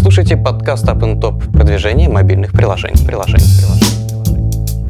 [0.00, 3.04] слушаете подкаст Up and Top продвижение мобильных приложений.
[3.06, 4.80] приложений, приложений.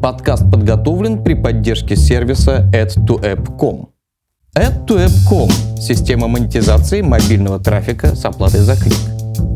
[0.00, 3.88] Подкаст подготовлен при поддержке сервиса add2app.com.
[4.54, 8.98] Add2app.com– система монетизации мобильного трафика с оплатой за клик.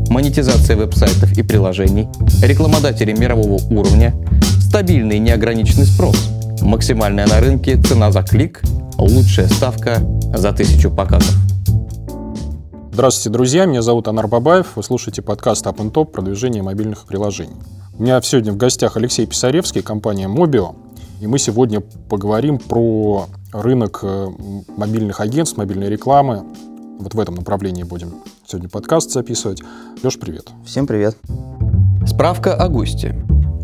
[0.09, 2.07] Монетизация веб-сайтов и приложений,
[2.41, 4.15] рекламодатели мирового уровня,
[4.59, 8.63] стабильный неограниченный спрос, максимальная на рынке цена за клик,
[8.97, 9.99] лучшая ставка
[10.33, 11.35] за тысячу показов.
[12.97, 13.65] Здравствуйте, друзья.
[13.65, 14.69] Меня зовут Анар Бабаев.
[14.75, 17.53] Вы слушаете подкаст Up Top продвижение мобильных приложений.
[17.93, 20.73] У меня сегодня в гостях Алексей Писаревский, компания Mobio.
[21.21, 24.27] И мы сегодня поговорим про рынок э,
[24.75, 26.43] мобильных агентств, мобильной рекламы.
[26.97, 28.15] Вот в этом направлении будем
[28.47, 29.61] сегодня подкаст записывать.
[30.01, 30.47] Леш, привет.
[30.65, 31.15] Всем привет.
[32.07, 33.15] Справка о госте.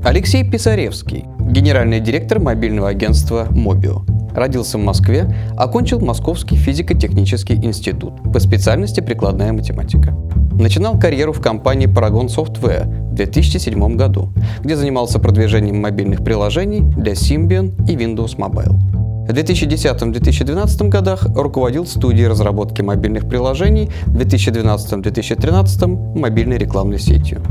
[0.05, 4.12] Алексей Писаревский, генеральный директор мобильного агентства Mobio.
[4.35, 10.15] Родился в Москве, окончил Московский физико-технический институт по специальности прикладная математика.
[10.53, 17.13] Начинал карьеру в компании Paragon Software в 2007 году, где занимался продвижением мобильных приложений для
[17.13, 18.93] Symbian и Windows Mobile.
[19.23, 27.41] В 2010-2012 годах руководил студией разработки мобильных приложений, в 2012-2013 мобильной рекламной сетью.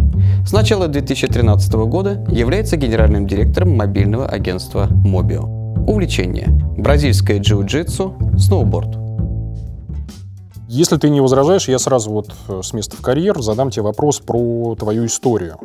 [0.47, 5.62] С начала 2013 года является генеральным директором мобильного агентства Mobio.
[5.87, 6.49] Увлечение.
[6.79, 8.97] Бразильское джиу-джитсу, сноуборд.
[10.69, 14.21] Если ты не возражаешь, я сразу вот э, с места в карьер задам тебе вопрос
[14.21, 15.59] про твою историю.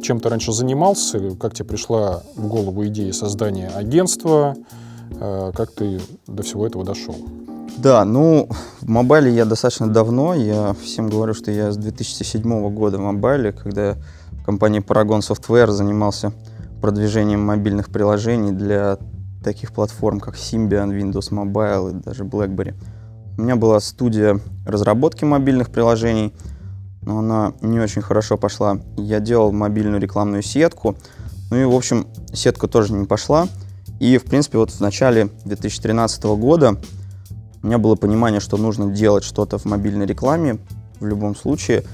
[0.00, 4.54] Чем ты раньше занимался, как тебе пришла в голову идея создания агентства,
[5.10, 7.16] э, как ты до всего этого дошел?
[7.76, 8.48] Да, ну,
[8.80, 10.34] в мобайле я достаточно давно.
[10.34, 13.96] Я всем говорю, что я с 2007 года в мобайле, когда
[14.46, 16.32] компания Paragon Software занимался
[16.80, 18.98] продвижением мобильных приложений для
[19.44, 22.74] таких платформ, как Symbian, Windows Mobile и даже BlackBerry.
[23.38, 26.34] У меня была студия разработки мобильных приложений,
[27.02, 28.78] но она не очень хорошо пошла.
[28.96, 30.96] Я делал мобильную рекламную сетку,
[31.50, 33.48] ну и, в общем, сетка тоже не пошла.
[34.00, 36.76] И, в принципе, вот в начале 2013 года
[37.62, 40.58] у меня было понимание, что нужно делать что-то в мобильной рекламе
[41.00, 41.84] в любом случае,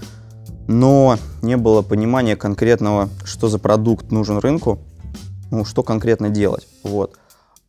[0.66, 4.78] но не было понимания конкретного, что за продукт нужен рынку,
[5.50, 6.66] ну, что конкретно делать.
[6.82, 7.19] Вот.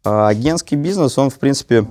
[0.03, 1.85] А агентский бизнес, он, в принципе,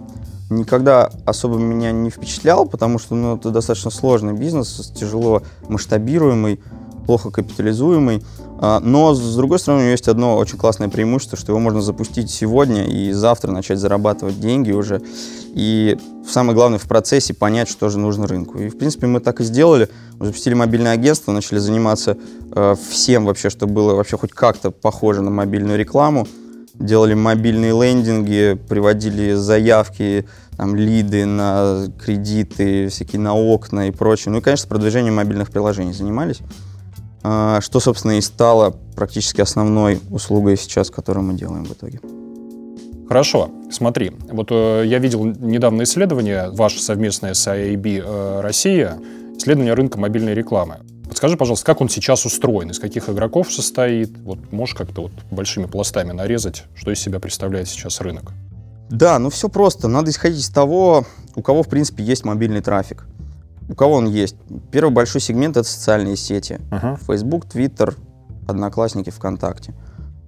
[0.51, 6.61] никогда особо меня не впечатлял, потому что ну, это достаточно сложный бизнес, тяжело масштабируемый,
[7.07, 8.25] плохо капитализуемый.
[8.63, 11.81] А, но, с другой стороны, у него есть одно очень классное преимущество, что его можно
[11.81, 15.01] запустить сегодня и завтра начать зарабатывать деньги уже.
[15.55, 15.97] И
[16.29, 18.59] самое главное в процессе понять, что же нужно рынку.
[18.59, 19.89] И, в принципе, мы так и сделали.
[20.19, 22.19] Мы запустили мобильное агентство, начали заниматься
[22.53, 26.27] э, всем вообще, что было вообще хоть как-то похоже на мобильную рекламу
[26.81, 30.27] делали мобильные лендинги, приводили заявки,
[30.57, 34.33] там, лиды на кредиты, всякие на окна и прочее.
[34.33, 36.39] Ну и, конечно, продвижением мобильных приложений занимались.
[37.23, 42.01] А, что, собственно, и стало практически основной услугой сейчас, которую мы делаем в итоге.
[43.09, 48.99] Хорошо, смотри, вот э, я видел недавно исследование, ваше совместное с IAB э, Россия,
[49.37, 50.77] исследование рынка мобильной рекламы.
[51.11, 54.17] Подскажи, пожалуйста, как он сейчас устроен, из каких игроков состоит?
[54.19, 58.31] Вот можешь как-то вот большими пластами нарезать, что из себя представляет сейчас рынок?
[58.91, 59.89] Да, ну все просто.
[59.89, 61.05] Надо исходить из того,
[61.35, 63.07] у кого, в принципе, есть мобильный трафик.
[63.69, 64.37] У кого он есть?
[64.71, 66.61] Первый большой сегмент— это социальные сети.
[66.71, 66.97] Uh-huh.
[67.05, 67.97] Facebook, Twitter,
[68.47, 69.75] Одноклассники, ВКонтакте.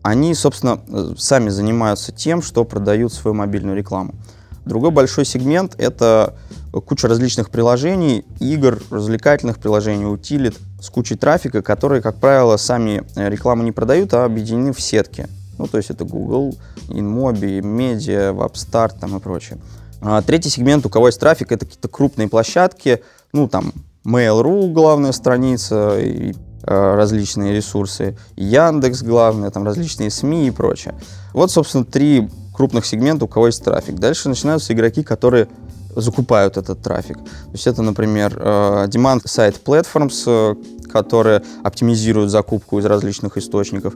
[0.03, 4.17] Они, собственно, э, сами занимаются тем, что продают свою мобильную рекламу.
[4.65, 6.37] Другой большой сегмент— это
[6.81, 13.29] куча различных приложений, игр, развлекательных приложений, утилит с кучей трафика, которые, как правило, сами э,
[13.29, 15.29] рекламу не продают, а объединены в сетки.
[15.59, 16.55] Ну, то есть это Google,
[16.89, 19.59] InMobi, Media, WebStart там и прочее.
[20.01, 23.03] А третий сегмент, у кого есть трафик, это какие-то крупные площадки,
[23.33, 23.73] ну, там,
[24.05, 30.95] Mail.ru главная страница, и э, различные ресурсы, Яндекс главное, там различные СМИ и прочее.
[31.33, 33.97] Вот, собственно, три крупных сегмента, у кого есть трафик.
[33.97, 35.49] Дальше начинаются игроки, которые
[35.97, 37.17] закупают этот трафик.
[37.17, 40.55] То есть это, например, э, demand side platforms, э,
[40.93, 43.95] которые оптимизируют закупку из различных источников.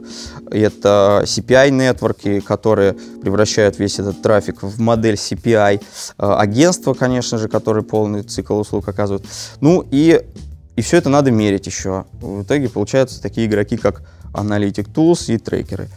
[0.49, 5.81] Это CPI-нетворки, которые превращают весь этот трафик в модель CPI.
[6.17, 9.25] Э, агентства, конечно же, которые полный цикл услуг оказывают.
[9.61, 10.21] Ну и,
[10.75, 12.05] и все это надо мерить еще.
[12.13, 14.01] В итоге получаются такие игроки, как
[14.33, 15.89] Analytic Tools и трекеры.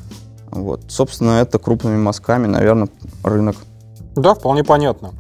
[0.51, 0.83] Вот.
[0.89, 2.89] Собственно, это крупными мазками, наверное,
[3.23, 3.57] рынок.
[4.17, 5.13] Да, вполне понятно.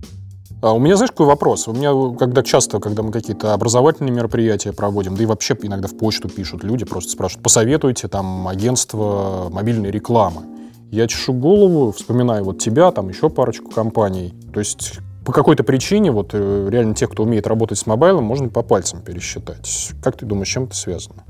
[0.62, 1.68] А у меня, знаешь, какой вопрос?
[1.68, 5.96] У меня, когда часто, когда мы какие-то образовательные мероприятия проводим, да и вообще иногда в
[5.96, 10.42] почту пишут люди, просто спрашивают, посоветуйте там агентство мобильной рекламы.
[10.90, 14.34] Я чешу голову, вспоминаю вот тебя, там еще парочку компаний.
[14.52, 18.48] То есть по какой-то причине, вот э, реально тех, кто умеет работать с мобайлом, можно
[18.48, 19.92] по пальцам пересчитать.
[20.02, 21.24] Как ты думаешь, с чем это связано?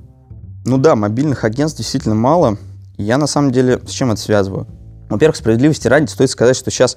[0.65, 2.57] Ну да, мобильных агентств действительно мало.
[2.97, 4.67] Я на самом деле с чем это связываю?
[5.09, 6.97] Во-первых, справедливости ради стоит сказать, что сейчас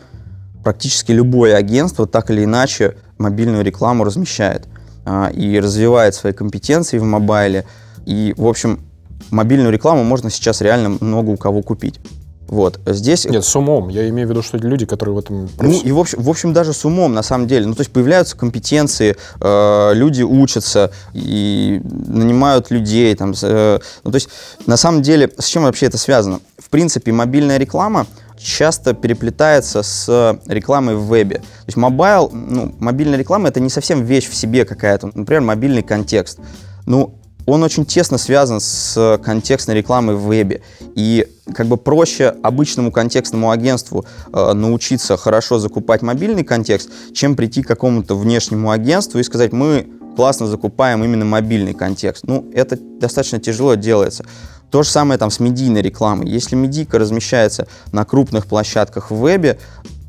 [0.64, 4.68] практически любое агентство так или иначе мобильную рекламу размещает
[5.06, 7.66] а, и развивает свои компетенции в мобайле.
[8.06, 8.80] И, в общем,
[9.30, 12.00] мобильную рекламу можно сейчас реально много у кого купить.
[12.48, 12.80] Вот.
[12.86, 13.26] Здесь...
[13.26, 13.90] Нет, с умом.
[13.90, 15.50] Я имею в виду, что люди, которые в этом...
[15.60, 17.66] Ну, и в общем, в общем, даже с умом, на самом деле.
[17.66, 23.16] Ну, то есть появляются компетенции, э, люди учатся и нанимают людей.
[23.16, 24.30] Там, э, ну, то есть,
[24.68, 26.42] на самом деле, с чем вообще это связано?
[26.60, 28.06] В принципе, мобильная реклама
[28.44, 31.38] часто переплетается с рекламой в вебе.
[31.38, 35.12] То есть мобайл, ну, мобильная реклама это не совсем вещь в себе какая-то.
[35.14, 36.40] Например, мобильный контекст.
[36.86, 40.62] Ну, он очень тесно связан с контекстной рекламой в вебе.
[40.96, 47.62] И как бы проще обычному контекстному агентству э, научиться хорошо закупать мобильный контекст, чем прийти
[47.62, 52.24] к какому-то внешнему агентству и сказать, мы классно закупаем именно мобильный контекст.
[52.26, 54.26] Ну, это достаточно тяжело делается.
[54.74, 56.28] То же самое там с медийной рекламой.
[56.28, 59.60] Если медийка размещается на крупных площадках в вебе,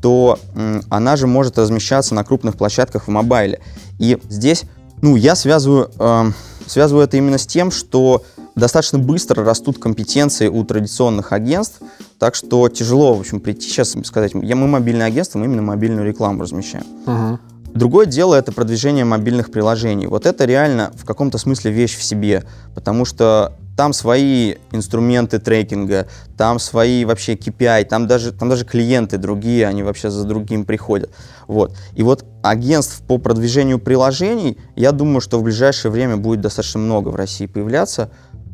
[0.01, 3.61] то м, она же может размещаться на крупных площадках в мобайле.
[3.99, 4.63] И здесь,
[5.03, 5.91] ну, я связываю...
[5.99, 6.31] Э,
[6.65, 8.23] Связываю это именно с тем, что
[8.55, 11.79] достаточно быстро растут компетенции у традиционных агентств,
[12.17, 15.61] так что тяжело, в общем, прийти сейчас и сказать, я, мы мобильное агентство, мы именно
[15.61, 16.85] мобильную рекламу размещаем.
[17.05, 17.39] Угу.
[17.75, 20.07] Другое дело это продвижение мобильных приложений.
[20.07, 26.07] Вот это реально в каком-то смысле вещь в себе, потому что там свои инструменты трекинга,
[26.37, 31.11] там свои вообще KPI, там даже, там даже клиенты другие, они вообще за другим приходят.
[31.47, 31.75] Вот.
[31.93, 37.09] И вот агентств по продвижению приложений, я думаю, что в ближайшее время будет достаточно много
[37.09, 38.09] в России появляться.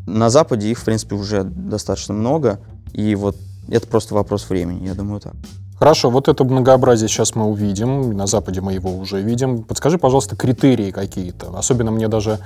[0.07, 2.59] На Западе их, в принципе, уже достаточно много.
[2.93, 3.37] И вот
[3.69, 5.33] это просто вопрос времени, я думаю так.
[5.77, 9.63] Хорошо, вот это многообразие сейчас мы увидим, на Западе мы его уже видим.
[9.63, 11.57] Подскажи, пожалуйста, критерии какие-то.
[11.57, 12.39] Особенно мне даже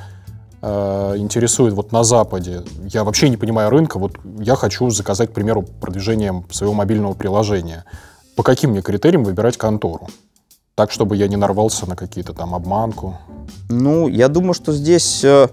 [0.61, 2.63] интересует вот на Западе.
[2.91, 3.99] Я вообще не понимаю рынка.
[3.99, 7.85] Вот я хочу заказать, к примеру, продвижение своего мобильного приложения.
[8.35, 10.09] По каким мне критериям выбирать контору?
[10.75, 13.17] Так, чтобы я не нарвался на какие-то там обманку.
[13.69, 15.47] Ну, я думаю, что здесь э,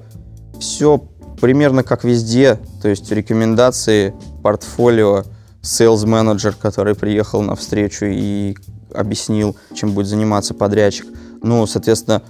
[0.58, 0.98] все
[1.40, 2.58] примерно как везде.
[2.80, 5.24] То есть рекомендации, портфолио,
[5.62, 8.56] sales менеджер который приехал на встречу и
[8.92, 11.06] объяснил, чем будет заниматься подрядчик.
[11.42, 12.22] Ну, соответственно,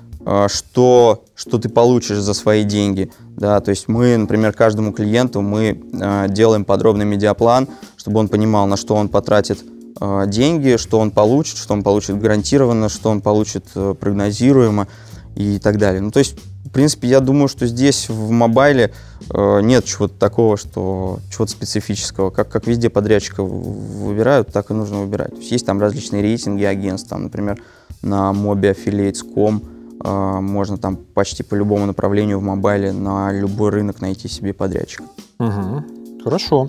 [0.48, 3.10] что, что ты получишь за свои деньги.
[3.36, 8.66] Да, то есть мы, например, каждому клиенту мы э, делаем подробный медиаплан, чтобы он понимал,
[8.66, 9.58] на что он потратит
[10.00, 14.86] э, деньги, что он получит, что он получит гарантированно, что он получит э, прогнозируемо
[15.34, 16.00] и так далее.
[16.00, 18.92] Ну, то есть, в принципе, я думаю, что здесь в мобайле
[19.30, 22.30] э, нет чего-то такого, что чего-то специфического.
[22.30, 25.30] Как, как везде подрядчика выбирают, так и нужно выбирать.
[25.30, 27.58] То есть, есть там различные рейтинги агентств, там, например,
[28.02, 29.71] на mobiaffiliates.com э,
[30.02, 35.04] можно там почти по любому направлению в мобайле на любой рынок найти себе подрядчика.
[35.38, 36.22] Угу.
[36.24, 36.68] Хорошо.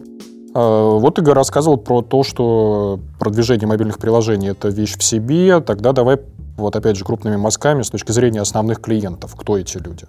[0.53, 5.59] А, вот Игорь рассказывал про то, что продвижение мобильных приложений это вещь в себе.
[5.62, 6.19] Тогда давай
[6.57, 9.35] вот опять же крупными мазками с точки зрения основных клиентов.
[9.35, 10.06] Кто эти люди?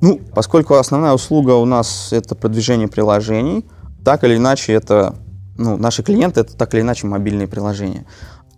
[0.00, 3.64] Ну, поскольку основная услуга у нас это продвижение приложений,
[4.04, 5.14] так или иначе это,
[5.56, 8.04] ну, наши клиенты это так или иначе мобильные приложения.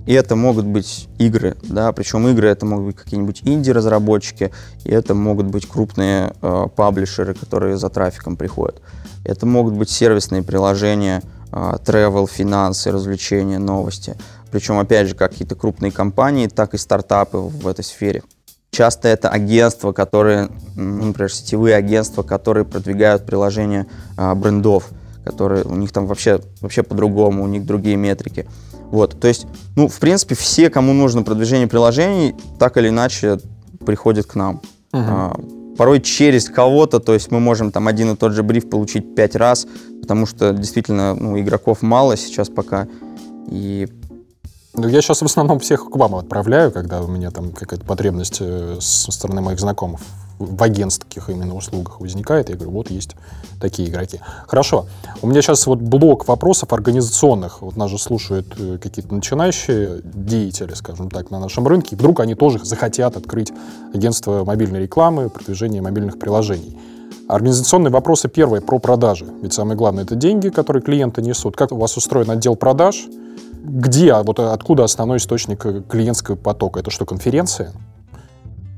[0.07, 4.53] И это могут быть игры, да, причем игры это могут быть какие-нибудь инди-разработчики,
[4.85, 8.81] и это могут быть крупные э, паблишеры, которые за трафиком приходят.
[9.25, 14.17] Это могут быть сервисные приложения, э, travel, финансы, развлечения, новости.
[14.53, 18.23] Причем, опять же, как какие-то крупные компании, так и стартапы в этой сфере.
[18.71, 23.87] Часто это агентства, которые, например, сетевые агентства, которые продвигают приложения
[24.17, 24.91] а, брендов,
[25.25, 28.47] которые у них там вообще, вообще по-другому, у них другие метрики.
[28.91, 33.39] Вот, то есть, ну, в принципе, все, кому нужно продвижение приложений, так или иначе
[33.85, 34.57] приходят к нам.
[34.93, 35.03] Угу.
[35.07, 35.41] А,
[35.77, 39.35] порой через кого-то, то есть мы можем там один и тот же бриф получить пять
[39.35, 39.67] раз,
[40.01, 42.87] потому что действительно ну, игроков мало сейчас пока,
[43.51, 43.89] и
[44.75, 48.39] ну, я сейчас в основном всех к вам отправляю, когда у меня там какая-то потребность
[48.41, 50.01] э, со стороны моих знакомых
[50.39, 52.49] в агентских именно услугах возникает.
[52.49, 53.17] Я говорю, вот есть
[53.61, 54.21] такие игроки.
[54.47, 54.87] Хорошо.
[55.23, 57.63] У меня сейчас вот блок вопросов организационных.
[57.63, 61.97] Вот нас же слушают э, какие-то начинающие деятели, скажем так, на нашем рынке.
[61.97, 63.53] Вдруг они тоже захотят открыть
[63.95, 66.79] агентство мобильной рекламы, продвижение мобильных приложений.
[67.29, 69.27] Организационные вопросы первые про продажи.
[69.43, 71.57] Ведь самое главное это деньги, которые клиенты несут.
[71.57, 73.09] Как у вас устроен отдел продаж?
[73.67, 76.81] где, а вот откуда основной источник э, клиентского потока?
[76.81, 77.73] Это что, конференции?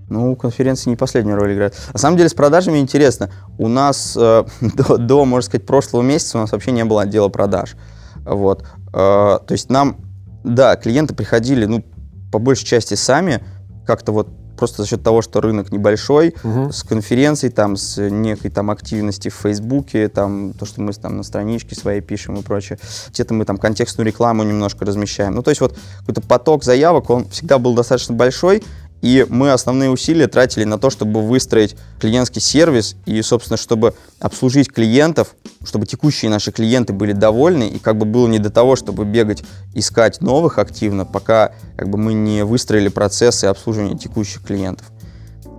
[0.08, 1.74] Ну, конференции не последнюю роль играют.
[1.92, 3.30] На самом деле с продажами интересно.
[3.58, 7.28] У нас э, до, до, можно сказать, прошлого месяца у нас вообще не было отдела
[7.28, 7.76] продаж.
[8.24, 8.64] Вот.
[8.88, 9.96] Э, то есть нам,
[10.44, 11.84] да, клиенты приходили, ну,
[12.32, 13.42] по большей части сами
[13.86, 16.72] как-то вот просто за счет того, что рынок небольшой, угу.
[16.72, 21.22] с конференцией, там, с некой там активности в Фейсбуке, там, то, что мы там на
[21.22, 22.78] страничке своей пишем и прочее.
[23.10, 25.34] Где-то мы там контекстную рекламу немножко размещаем.
[25.34, 28.62] Ну, то есть вот какой-то поток заявок, он всегда был достаточно большой,
[29.02, 34.72] и мы основные усилия тратили на то, чтобы выстроить клиентский сервис и, собственно, чтобы обслужить
[34.72, 39.04] клиентов, чтобы текущие наши клиенты были довольны, и как бы было не до того, чтобы
[39.04, 39.42] бегать,
[39.74, 44.86] искать новых активно, пока как бы мы не выстроили процессы обслуживания текущих клиентов.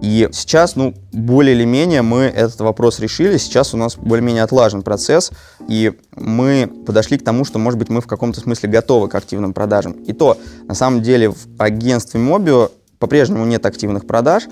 [0.02, 3.38] И сейчас, ну, более или менее мы этот вопрос решили.
[3.38, 5.32] Сейчас у нас более-менее отлажен процесс,
[5.68, 9.54] и мы подошли к тому, что, может быть, мы в каком-то смысле готовы к активным
[9.54, 9.92] продажам.
[9.92, 14.44] И то, на самом деле, в агентстве Mobio по-прежнему нет активных продаж.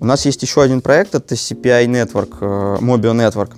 [0.00, 3.52] У нас есть еще один проект, это CPI Network, э, Mobile Network,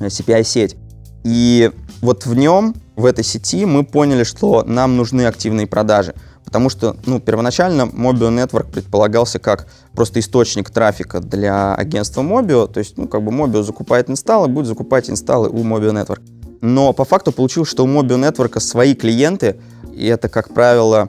[0.00, 0.76] э, CPI-сеть.
[1.24, 6.14] И вот в нем, в этой сети, мы поняли, что нам нужны активные продажи.
[6.44, 12.68] Потому что, ну, первоначально Mobile Network предполагался как просто источник трафика для агентства Mobio.
[12.68, 16.20] То есть, ну, как бы Mobio закупает инсталлы, будет закупать инсталлы у Mobile Network.
[16.60, 19.56] Но по факту получилось, что у Mobile Network свои клиенты,
[19.92, 21.08] и это, как правило,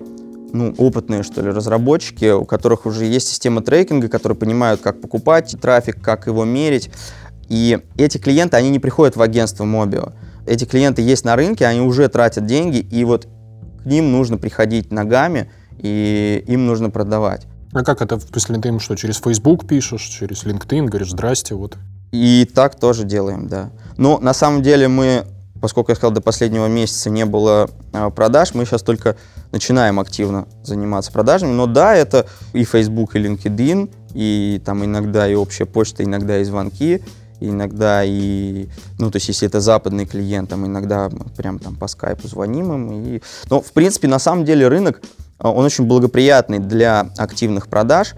[0.55, 5.55] ну, опытные, что ли, разработчики, у которых уже есть система трекинга, которые понимают, как покупать
[5.61, 6.89] трафик, как его мерить.
[7.49, 10.13] И эти клиенты, они не приходят в агентство Mobio.
[10.47, 13.27] Эти клиенты есть на рынке, они уже тратят деньги, и вот
[13.83, 17.45] к ним нужно приходить ногами, и им нужно продавать.
[17.73, 21.77] А как это, если ты им что, через Facebook пишешь, через LinkedIn, говоришь, здрасте, вот?
[22.11, 23.71] И так тоже делаем, да.
[23.97, 25.25] Но на самом деле мы
[25.65, 29.15] поскольку я сказал, до последнего месяца не было а, продаж, мы сейчас только
[29.51, 31.53] начинаем активно заниматься продажами.
[31.53, 36.43] Но да, это и Facebook, и LinkedIn, и там иногда и общая почта, иногда и
[36.43, 37.01] звонки,
[37.39, 38.67] иногда и,
[38.99, 42.91] ну, то есть, если это западный клиент, там иногда прям там по скайпу звоним им.
[42.91, 43.21] И...
[43.49, 45.01] Но, в принципе, на самом деле рынок,
[45.39, 48.13] а, он очень благоприятный для активных продаж,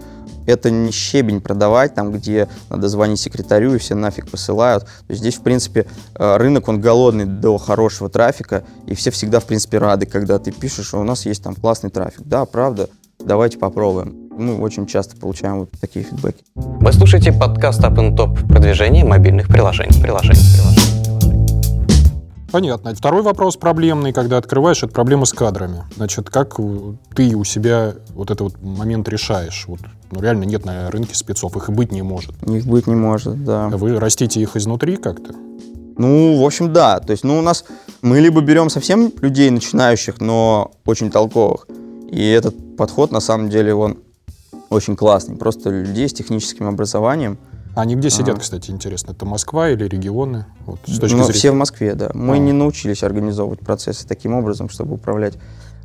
[0.48, 4.84] это не щебень продавать, там, где надо звонить секретарю и все нафиг посылают.
[4.84, 9.40] То есть здесь, в принципе, э, рынок, он голодный до хорошего трафика, и все всегда,
[9.40, 12.22] в принципе, рады, когда ты пишешь, что у нас есть там классный трафик.
[12.24, 12.88] Да, правда,
[13.18, 14.28] давайте попробуем.
[14.30, 16.42] Мы очень часто получаем вот такие фидбэки.
[16.54, 20.00] Вы слушаете подкаст Up Top продвижение мобильных приложений.
[20.00, 20.77] приложений, приложений.
[22.50, 22.94] Понятно.
[22.94, 25.84] Второй вопрос проблемный, когда открываешь, это проблема с кадрами.
[25.96, 26.56] Значит, как
[27.14, 29.64] ты у себя вот этот вот момент решаешь?
[29.66, 32.32] Вот, ну, реально нет на рынке спецов, их и быть не может.
[32.48, 33.68] Их быть не может, да.
[33.68, 35.34] Вы растите их изнутри как-то?
[35.98, 37.00] Ну, в общем, да.
[37.00, 37.64] То есть, ну, у нас
[38.00, 41.66] мы либо берем совсем людей начинающих, но очень толковых.
[42.10, 43.98] И этот подход, на самом деле, он
[44.70, 45.36] очень классный.
[45.36, 47.38] Просто людей с техническим образованием–
[47.80, 48.40] они где сидят, а.
[48.40, 49.12] кстати, интересно?
[49.12, 50.46] Это Москва или регионы?
[50.66, 51.32] Вот, с точки ну, зрения...
[51.32, 52.10] Все в Москве, да.
[52.12, 52.38] Мы а.
[52.38, 55.34] не научились организовывать процессы таким образом, чтобы управлять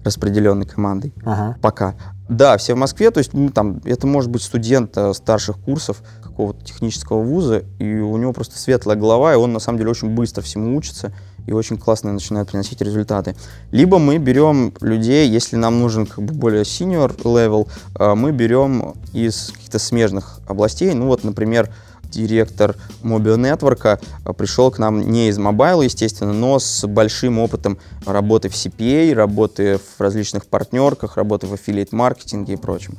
[0.04, 1.14] распределенной командой.
[1.24, 1.58] Ага.
[1.62, 1.96] Пока.
[2.28, 6.02] Да, все в Москве, то есть ну, там, это может быть студент э, старших курсов
[6.24, 10.10] какого-то технического вуза, и у него просто светлая голова, и он на самом деле очень
[10.10, 11.14] быстро всему учится
[11.46, 13.36] и очень классно начинает приносить результаты.
[13.72, 17.68] Либо мы берем людей, если нам нужен как бы более senior level,
[18.00, 21.70] э, мы берем из каких-то смежных областей, ну вот, например,
[22.14, 27.78] директор Mobile Network э, пришел к нам не из мобайла, естественно, но с большим опытом
[28.06, 32.98] работы в CPA, работы в различных партнерках, работы в аффилиат-маркетинге и прочем.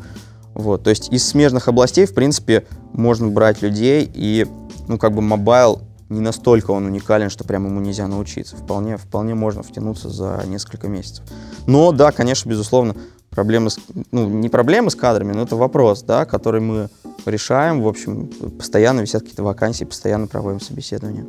[0.55, 4.47] Вот, то есть из смежных областей, в принципе, можно брать людей, и,
[4.87, 8.57] ну, как бы мобайл не настолько он уникален, что прямо ему нельзя научиться.
[8.57, 11.25] Вполне, вполне можно втянуться за несколько месяцев.
[11.67, 12.95] Но да, конечно, безусловно,
[13.31, 13.79] проблемы с,
[14.13, 16.89] ну, не проблемы с кадрами, но это вопрос, да, который мы
[17.27, 17.83] решаем.
[17.83, 21.27] В общем, постоянно висят какие-то вакансии, постоянно проводим собеседования.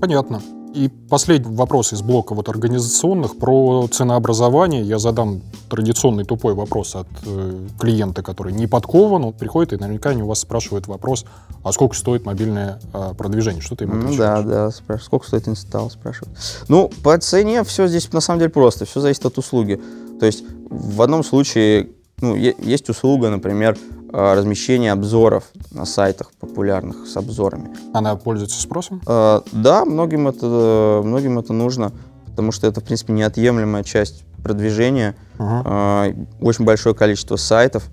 [0.00, 0.42] Понятно.
[0.74, 4.82] И последний вопрос из блока вот организационных про ценообразование.
[4.82, 10.10] Я задам традиционный тупой вопрос от э, клиента, который не подкован, он приходит и наверняка
[10.10, 11.26] они у вас спрашивают вопрос,
[11.62, 13.60] а сколько стоит мобильное э, продвижение?
[13.60, 14.18] Что ты ему отвечаешь?
[14.18, 15.04] Ну, да, да, спрашивают.
[15.04, 16.38] Сколько стоит инсталл, спрашивают.
[16.68, 19.78] Ну, по цене все здесь на самом деле просто, все зависит от услуги.
[20.20, 21.90] То есть в одном случае
[22.22, 23.76] ну, есть услуга, например,
[24.12, 27.70] размещение обзоров на сайтах популярных с обзорами.
[27.94, 29.00] Она пользуется спросом?
[29.06, 31.92] Э, да, многим это, многим это нужно,
[32.26, 35.14] потому что это, в принципе, неотъемлемая часть продвижения.
[35.38, 36.28] Uh-huh.
[36.40, 37.84] Очень большое количество сайтов,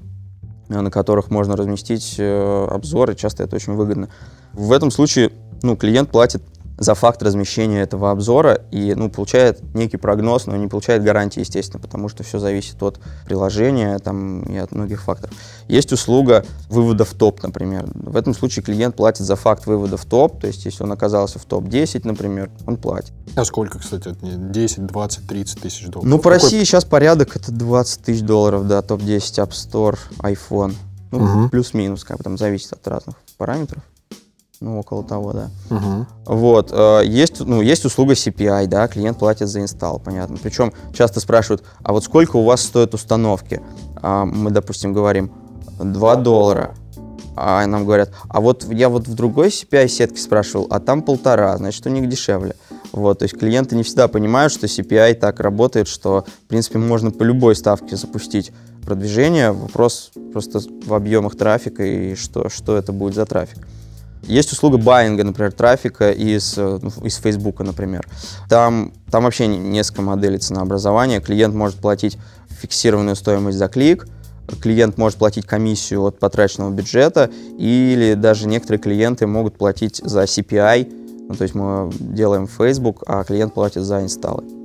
[0.68, 4.10] на которых можно разместить обзоры, часто это очень выгодно.
[4.54, 6.44] В этом случае ну, клиент платит
[6.80, 11.80] за факт размещения этого обзора и ну, получает некий прогноз, но не получает гарантии, естественно,
[11.80, 15.36] потому что все зависит от приложения там, и от многих факторов.
[15.68, 17.86] Есть услуга вывода в топ, например.
[17.94, 21.38] В этом случае клиент платит за факт вывода в топ, то есть если он оказался
[21.38, 23.12] в топ-10, например, он платит.
[23.36, 26.10] А сколько, кстати, 10, 20, 30 тысяч долларов?
[26.10, 26.44] Ну, по Какой...
[26.44, 30.74] России сейчас порядок это 20 тысяч долларов, да, топ-10 App Store, iPhone.
[31.12, 31.50] Ну, угу.
[31.50, 33.84] плюс-минус, как бы там зависит от разных параметров.
[34.62, 35.50] Ну, около того, да.
[35.70, 36.06] Угу.
[36.26, 36.72] Вот.
[36.74, 40.38] Э, есть, ну, есть услуга CPI, да, клиент платит за инсталл, понятно.
[40.42, 43.62] Причем часто спрашивают, а вот сколько у вас стоят установки?
[43.96, 45.32] А мы, допустим, говорим
[45.80, 46.76] 2 доллара.
[47.38, 51.56] А нам говорят, а вот я вот в другой CPI сетке спрашивал, а там полтора,
[51.56, 52.54] значит, у них дешевле.
[52.92, 57.12] Вот, то есть клиенты не всегда понимают, что CPI так работает, что, в принципе, можно
[57.12, 58.52] по любой ставке запустить
[58.86, 59.54] продвижение.
[59.54, 63.66] Вопрос просто в объемах трафика и что, что это будет за трафик.
[64.24, 68.08] Есть услуга байинга, например, трафика из, э, ну, из Facebook, например.
[68.50, 71.22] Там, там вообще несколько моделей ценообразования.
[71.22, 72.18] Клиент может платить
[72.50, 74.08] фиксированную стоимость за клик,
[74.62, 81.28] клиент может платить комиссию от потраченного бюджета, или даже некоторые клиенты могут платить за CPI,
[81.30, 84.59] ну, то есть мы делаем Facebook, а клиент платит за инсталлы.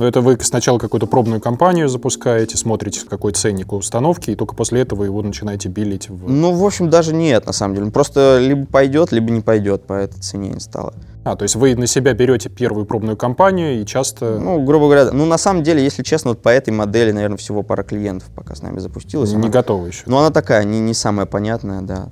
[0.00, 4.54] Но это вы сначала какую-то пробную кампанию запускаете, смотрите, какой ценник у установки, и только
[4.54, 6.26] после этого его начинаете билить в...
[6.26, 7.90] Ну, в общем, даже нет, на самом деле.
[7.90, 10.94] Просто либо пойдет, либо не пойдет по этой цене инсталла.
[11.22, 14.38] А, то есть вы на себя берете первую пробную кампанию и часто...
[14.38, 17.62] Ну, грубо говоря, ну, на самом деле, если честно, вот по этой модели, наверное, всего
[17.62, 19.32] пара клиентов пока с нами запустилась.
[19.32, 19.48] Не она...
[19.50, 20.04] готова еще.
[20.06, 22.08] Ну, она такая, не, не самая понятная, да.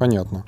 [0.00, 0.46] Понятно.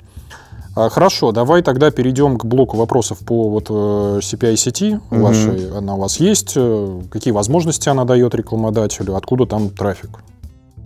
[0.79, 5.19] А, хорошо, давай тогда перейдем к блоку вопросов по вот э, CPI-сети mm-hmm.
[5.19, 5.77] вашей.
[5.77, 6.53] Она у вас есть?
[6.55, 9.17] Э, какие возможности она дает рекламодателю?
[9.17, 10.19] Откуда там трафик?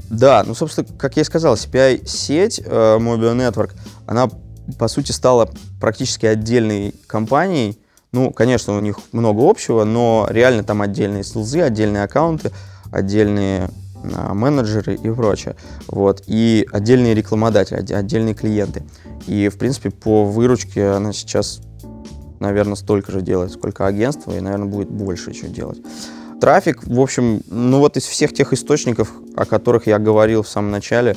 [0.09, 3.73] Да, ну, собственно, как я и сказал, CPI-сеть э, Mobile Network,
[4.07, 4.31] она,
[4.79, 5.47] по сути, стала
[5.79, 7.77] практически отдельной компанией.
[8.11, 12.51] Ну, конечно, у них много общего, но реально там отдельные слзы, отдельные аккаунты,
[12.91, 13.69] отдельные
[14.03, 15.55] менеджеры и прочее.
[15.87, 16.23] Вот.
[16.27, 18.83] И отдельные рекламодатели, отдельные клиенты.
[19.27, 21.61] И, в принципе, по выручке она сейчас,
[22.39, 25.79] наверное, столько же делает, сколько агентство, и, наверное, будет больше еще делать.
[26.41, 30.71] Трафик, в общем, ну вот из всех тех источников, о которых я говорил в самом
[30.71, 31.15] начале,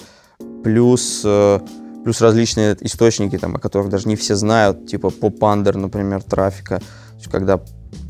[0.62, 1.58] плюс, э,
[2.04, 6.80] плюс различные источники, там, о которых даже не все знают, типа PopUnder, например, трафика,
[7.30, 7.60] когда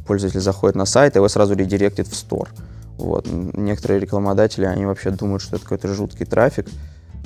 [0.06, 2.50] пользователь заходит на сайт, его сразу редиректит в стор.
[2.98, 3.26] Вот.
[3.30, 6.66] Некоторые рекламодатели, они вообще думают, что это какой-то жуткий трафик.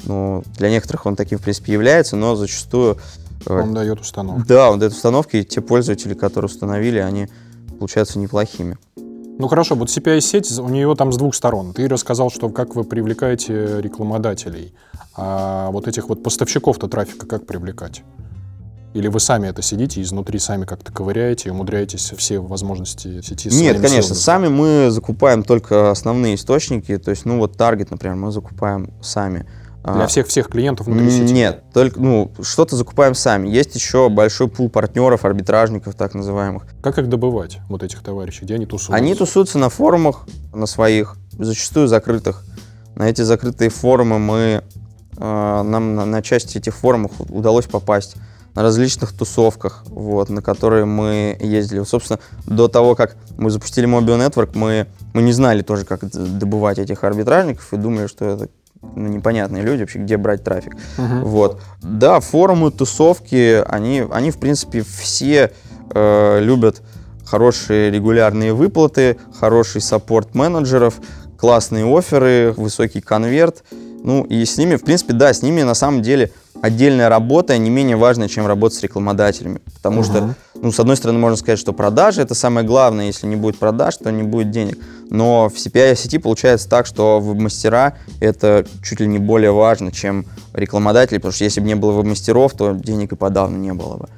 [0.04, 2.98] Ну, для некоторых он таким, в принципе, является, но зачастую...
[3.46, 4.48] Э, он дает установки.
[4.48, 7.28] Да, он дает установки, и те пользователи, которые установили, они
[7.78, 8.78] получаются неплохими.
[8.96, 11.72] Ну хорошо, вот CPI-сеть, у нее там с двух сторон.
[11.72, 14.74] Ты рассказал, что как вы привлекаете рекламодателей.
[15.16, 18.02] А вот этих вот поставщиков-то трафика как привлекать?
[18.92, 23.80] Или вы сами это сидите изнутри сами как-то ковыряете и умудряетесь все возможности сети Нет,
[23.80, 28.92] конечно, сами мы закупаем только основные источники, то есть, ну вот таргет, например, мы закупаем
[29.00, 29.46] сами.
[29.82, 31.32] Для всех всех клиентов внутри сети?
[31.32, 33.48] Нет, только ну что-то закупаем сами.
[33.48, 36.64] Есть еще большой пул партнеров, арбитражников так называемых.
[36.82, 38.44] Как их добывать, вот этих товарищей?
[38.44, 38.94] Где они тусуются?
[38.94, 42.44] Они тусуются на форумах, на своих, зачастую закрытых.
[42.94, 44.62] На эти закрытые форумы мы
[45.16, 48.16] э, нам на, на части этих форумов удалось попасть
[48.54, 51.82] на различных тусовках, вот, на которые мы ездили.
[51.84, 56.78] Собственно, до того, как мы запустили Mobile Network, мы, мы не знали тоже, как добывать
[56.78, 58.48] этих арбитражников и думали, что это
[58.82, 60.74] ну, непонятные люди вообще, где брать трафик.
[60.96, 61.22] Uh-huh.
[61.22, 61.60] Вот.
[61.82, 65.52] Да, форумы, тусовки, они, они в принципе, все
[65.92, 66.82] э, любят
[67.24, 71.00] хорошие регулярные выплаты, хороший саппорт менеджеров,
[71.38, 73.64] классные оферы, высокий конверт.
[74.02, 76.32] Ну и с ними, в принципе, да, с ними на самом деле
[76.62, 79.60] отдельная работа не менее важная, чем работа с рекламодателями.
[79.76, 80.04] Потому uh-huh.
[80.04, 83.06] что, ну, с одной стороны, можно сказать, что продажи это самое главное.
[83.06, 84.78] Если не будет продаж, то не будет денег.
[85.08, 90.26] Но в CPI сети получается так, что веб-мастера это чуть ли не более важно, чем
[90.52, 94.08] рекламодатели, потому что если бы не было веб-мастеров, то денег и подавно не было бы.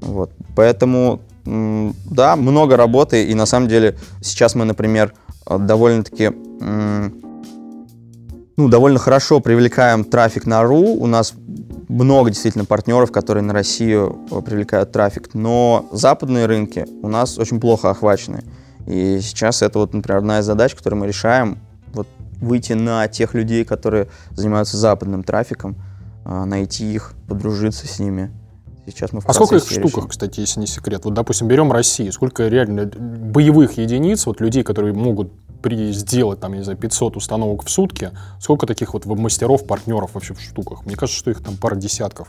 [0.00, 0.30] Вот.
[0.56, 5.14] Поэтому, да, много работы, и на самом деле сейчас мы, например,
[5.46, 6.32] довольно-таки
[8.60, 10.94] ну, довольно хорошо привлекаем трафик на РУ.
[11.00, 11.32] У нас
[11.88, 17.58] много действительно партнеров, которые на Россию э, привлекают трафик, но западные рынки у нас очень
[17.58, 18.44] плохо охвачены.
[18.86, 21.58] И сейчас это вот, например, одна из задач, которую мы решаем,
[21.94, 22.06] вот
[22.40, 25.76] выйти на тех людей, которые занимаются западным трафиком,
[26.26, 28.30] э, найти их, подружиться с ними.
[28.86, 31.04] Сейчас мы в а сколько их в штуках, кстати, если не секрет?
[31.04, 32.12] Вот, допустим, берем Россию.
[32.12, 37.16] Сколько реально боевых единиц, вот людей, которые могут при сделать, там, я не знаю, 500
[37.16, 40.84] установок в сутки, сколько таких вот мастеров, партнеров вообще в штуках?
[40.86, 42.28] Мне кажется, что их там пара десятков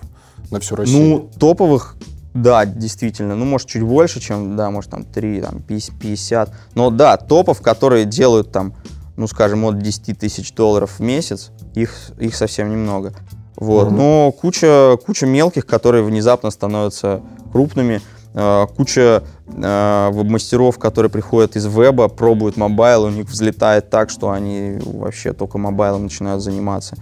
[0.50, 1.00] на всю Россию.
[1.00, 1.96] Ну, топовых
[2.34, 3.36] Да, действительно.
[3.36, 6.54] Ну, может, чуть больше, чем, да, может, там 3, там, 50.
[6.76, 8.74] Но да, топов, которые делают там,
[9.17, 13.13] ну, скажем, от 10 тысяч долларов в месяц, их, их совсем немного.
[13.56, 13.89] Вот.
[13.89, 13.96] Mm-hmm.
[13.96, 18.02] Но куча, куча мелких, которые внезапно становятся крупными.
[18.34, 24.32] Э, куча э, веб-мастеров, которые приходят из веба, пробуют мобайл, у них взлетает так, что
[24.32, 26.96] они вообще только мобайлом начинают заниматься.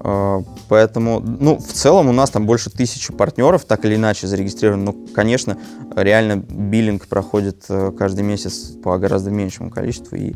[0.00, 4.84] Э, поэтому, ну, в целом у нас там больше тысячи партнеров, так или иначе зарегистрированы.
[4.84, 5.56] Но, конечно,
[5.94, 10.34] реально биллинг проходит каждый месяц по гораздо меньшему количеству, и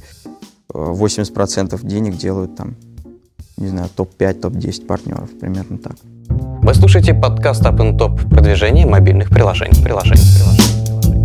[0.73, 2.77] 80% э, денег делают там,
[3.57, 5.97] не знаю, топ-5, топ-10 партнеров, примерно так.
[6.71, 9.83] Вы слушаете подкаст Up and Top продвижение мобильных приложений.
[9.83, 11.25] приложений, приложений.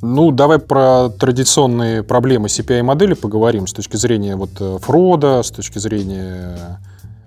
[0.00, 6.80] Ну, давай про традиционные проблемы CPI-модели поговорим с точки зрения вот фрода, с точки зрения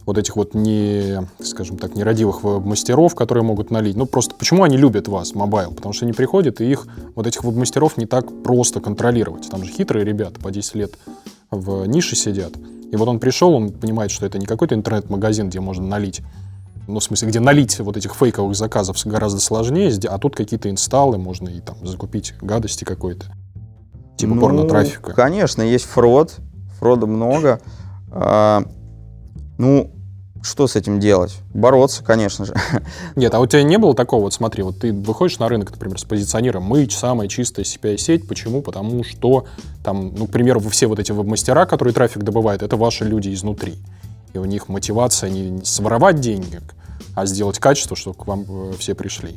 [0.08, 3.96] вот этих вот не, скажем так, нерадивых веб-мастеров, которые могут налить.
[3.96, 5.74] Ну, просто почему они любят вас, мобайл?
[5.74, 9.48] Потому что они приходят, и их, вот этих веб-мастеров не так просто контролировать.
[9.52, 10.94] Там же хитрые ребята по 10 лет
[11.52, 12.54] в нише сидят.
[12.92, 16.24] И вот он пришел, он понимает, что это не какой-то интернет-магазин, где можно налить
[16.88, 21.18] ну, в смысле, где налить вот этих фейковых заказов гораздо сложнее, а тут какие-то инсталлы,
[21.18, 23.28] можно и там закупить гадости какой-то.
[24.18, 25.14] Типа ну, порно-трафика.
[25.14, 26.36] Конечно, есть фрод,
[26.80, 27.62] фрода много.
[28.12, 28.64] А,
[29.58, 29.92] ну,
[30.44, 31.38] что с этим делать?
[31.54, 32.56] Бороться, конечно же.
[33.16, 36.00] Нет, а у тебя не было такого, вот смотри, вот ты выходишь на рынок, например,
[36.00, 38.28] с позиционером «Мы самая чистая CPI-сеть».
[38.28, 38.62] Почему?
[38.62, 39.46] Потому что
[39.84, 43.76] там, ну, к примеру, все вот эти веб-мастера, которые трафик добывают, это ваши люди изнутри.
[44.34, 46.62] И у них мотивация не своровать деньги,
[47.16, 49.36] а сделать качество, чтобы к вам э, все пришли.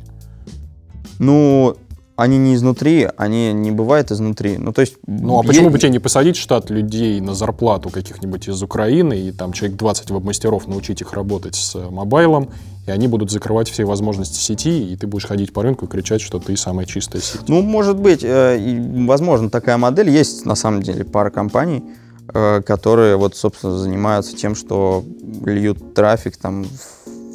[1.18, 1.76] Ну,
[2.16, 4.56] они не изнутри, они не бывают изнутри.
[4.56, 4.94] Ну, то есть...
[5.06, 9.32] Ну, а почему бы тебе не посадить штат людей на зарплату каких-нибудь из Украины, и
[9.32, 12.50] там человек 20 веб-мастеров научить их работать с мобайлом,
[12.86, 16.20] и они будут закрывать все возможности сети, и ты будешь ходить по рынку и кричать,
[16.20, 17.48] что ты самая чистая сеть.
[17.48, 18.58] Ну, может быть, э,
[19.06, 20.10] возможно, такая модель.
[20.10, 25.04] Есть, на самом деле, пара компаний, э, которые, вот, собственно, занимаются тем, что
[25.44, 26.64] льют трафик там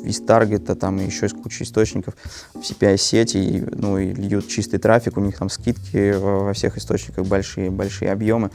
[0.03, 2.15] из таргета, там еще из кучи источников
[2.53, 7.69] в CPI-сети, ну и льют чистый трафик, у них там скидки во всех источниках большие,
[7.69, 8.51] большие объемы.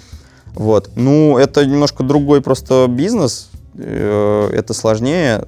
[0.55, 0.91] Вот.
[0.97, 5.47] Ну, это немножко другой просто бизнес, э, это сложнее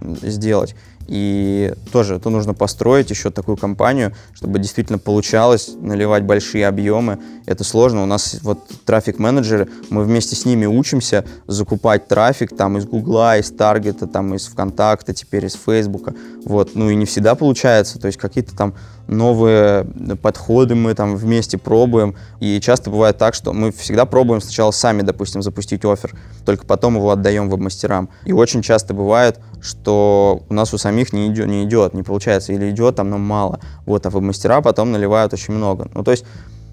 [0.00, 0.74] сделать.
[1.08, 7.18] И тоже это нужно построить еще такую компанию, чтобы действительно получалось наливать большие объемы.
[7.46, 8.02] Это сложно.
[8.02, 13.50] У нас вот трафик-менеджеры, мы вместе с ними учимся закупать трафик там из Гугла, из
[13.50, 16.14] Таргета, там из ВКонтакта, теперь из Фейсбука.
[16.44, 16.72] Вот.
[16.74, 17.98] Ну и не всегда получается.
[17.98, 18.74] То есть какие-то там
[19.08, 19.84] новые
[20.22, 22.14] подходы мы там вместе пробуем.
[22.40, 26.96] И часто бывает так, что мы всегда пробуем сначала сами, допустим, запустить офер, только потом
[26.96, 28.10] его отдаем веб-мастерам.
[28.24, 32.52] И очень часто бывает, что у нас у самих не идет, не идет, не получается,
[32.52, 33.60] или идет там, но мало.
[33.86, 35.88] Вот, а веб-мастера потом наливают очень много.
[35.94, 36.24] Ну, то есть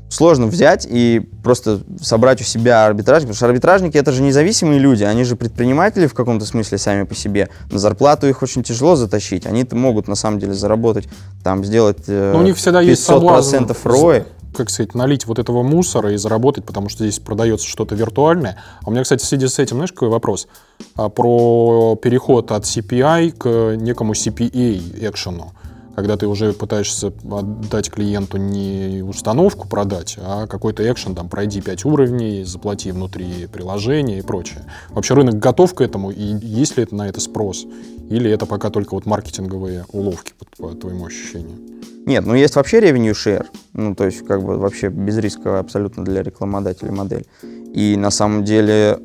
[0.10, 5.04] сложно взять и просто собрать у себя арбитражника, потому что арбитражники это же независимые люди,
[5.04, 7.50] они же предприниматели в каком-то смысле сами по себе.
[7.72, 11.08] На зарплату их очень тяжело затащить, они могут на самом деле заработать,
[11.44, 14.26] там сделать э, Но у них всегда 500% есть соблазн, ROI.
[14.56, 18.58] Как сказать, налить вот этого мусора и заработать, потому что здесь продается что-то виртуальное.
[18.82, 20.48] А у меня, кстати, в связи с этим, знаешь, какой вопрос?
[20.96, 25.52] А, про переход от CPI к некому CPA экшену
[25.96, 31.86] когда ты уже пытаешься отдать клиенту не установку продать, а какой-то экшен, там, пройди 5
[31.86, 34.66] уровней, заплати внутри приложения и прочее.
[34.90, 37.66] Вообще рынок готов к этому, и есть ли это на это спрос?
[38.10, 41.58] Или это пока только вот маркетинговые уловки, по, по твоему ощущению?
[42.06, 46.22] Нет, ну есть вообще revenue share, ну то есть как бы вообще безрисковая абсолютно для
[46.22, 47.26] рекламодателя модель.
[47.74, 49.00] И на самом деле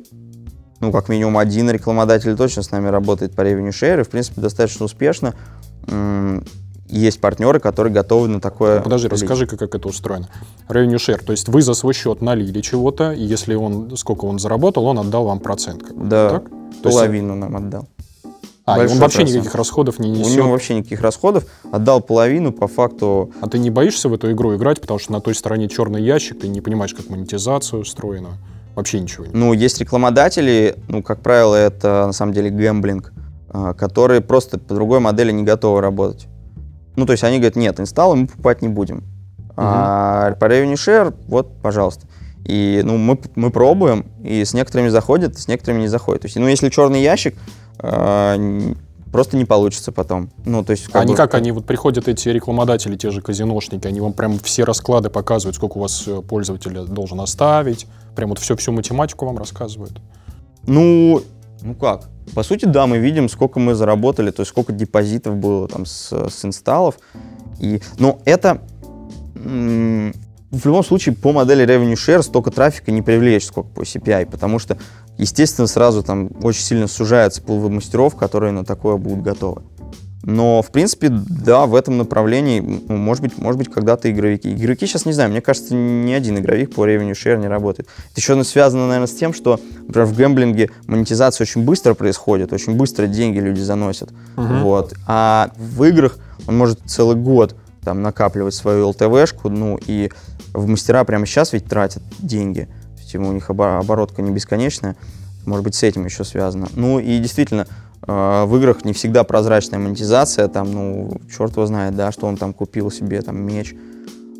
[0.81, 4.41] ну, как минимум один рекламодатель точно с нами работает по revenue share, и, в принципе,
[4.41, 5.35] достаточно успешно
[6.99, 8.77] есть партнеры, которые готовы на такое.
[8.77, 9.21] Ну, подожди, влить.
[9.21, 10.27] расскажи, как, как это устроено.
[10.67, 14.39] Revenue share, то есть вы за свой счет налили чего-то, и если он, сколько он
[14.39, 15.83] заработал, он отдал вам процент.
[15.95, 16.43] Да, так?
[16.83, 17.39] половину есть...
[17.39, 17.87] нам отдал.
[18.65, 19.29] А, он вообще процент.
[19.29, 20.27] никаких расходов не несет?
[20.27, 21.45] У него вообще никаких расходов.
[21.71, 23.31] Отдал половину по факту.
[23.41, 26.41] А ты не боишься в эту игру играть, потому что на той стороне черный ящик,
[26.41, 28.37] ты не понимаешь, как монетизация устроена?
[28.75, 33.11] Вообще ничего не Ну, есть рекламодатели, ну, как правило, это на самом деле гэмблинг,
[33.49, 36.27] а, которые просто по другой модели не готовы работать.
[36.95, 38.97] Ну, то есть они говорят, нет, инсталлы мы покупать не будем.
[38.97, 39.53] Угу.
[39.57, 42.07] А по Revenue Share, вот, пожалуйста.
[42.45, 46.21] И ну, мы, мы пробуем, и с некоторыми заходит, с некоторыми не заходит.
[46.21, 47.35] То есть, ну, если черный ящик,
[47.79, 48.73] э,
[49.11, 50.31] просто не получится потом.
[50.45, 53.85] Ну, то есть, как они бы, как, они вот приходят, эти рекламодатели, те же казиношники,
[53.87, 58.39] они вам прям все расклады показывают, сколько у вас э, пользователь должен оставить, прям вот
[58.39, 60.01] всю, всю математику вам рассказывают.
[60.65, 61.21] Ну,
[61.61, 62.09] ну как?
[62.33, 66.11] По сути, да, мы видим, сколько мы заработали, то есть сколько депозитов было там с,
[66.11, 66.97] с инсталлов.
[67.59, 68.61] И, но это
[70.51, 74.59] в любом случае по модели Revenue Share столько трафика не привлечь, сколько по CPI, потому
[74.59, 74.77] что,
[75.17, 79.63] естественно, сразу там очень сильно сужается пул мастеров, которые на такое будут готовы.
[80.23, 84.53] Но, в принципе, да, в этом направлении, ну, может быть, может быть, когда-то игровики.
[84.53, 87.89] Игроки сейчас, не знаю, мне кажется, ни один игровик по revenue share не работает.
[88.11, 92.75] Это еще связано, наверное, с тем, что, например, в гэмблинге монетизация очень быстро происходит, очень
[92.75, 94.11] быстро деньги люди заносят.
[94.35, 94.61] Uh-huh.
[94.61, 94.93] Вот.
[95.07, 100.11] А в играх он может целый год там накапливать свою ЛТВшку, ну и
[100.53, 102.67] в мастера прямо сейчас ведь тратят деньги,
[103.15, 104.95] есть у них оборотка не бесконечная,
[105.45, 106.67] может быть, с этим еще связано.
[106.75, 107.67] Ну и действительно,
[108.05, 112.37] э, в играх не всегда прозрачная монетизация, там, ну, черт его знает, да, что он
[112.37, 113.75] там купил себе, там, меч,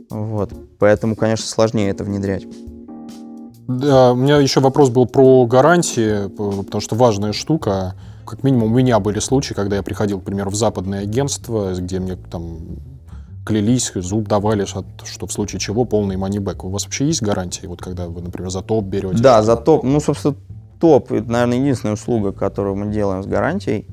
[0.09, 2.45] вот, поэтому, конечно, сложнее это внедрять.
[3.67, 7.95] Да, у меня еще вопрос был про гарантии, потому что важная штука.
[8.25, 11.99] Как минимум у меня были случаи, когда я приходил, к примеру, в западное агентство, где
[11.99, 12.59] мне там
[13.45, 14.83] клялись, зуб давали, что
[15.27, 16.63] в случае чего полный манибэк.
[16.63, 19.21] У вас вообще есть гарантии, вот когда вы, например, за топ берете?
[19.21, 19.83] Да, за топ.
[19.83, 20.35] Ну, собственно,
[20.81, 23.85] топ, это, наверное, единственная услуга, которую мы делаем с гарантией,